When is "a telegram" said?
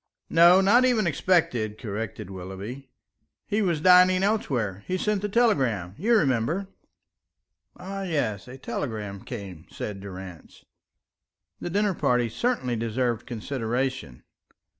8.47-9.21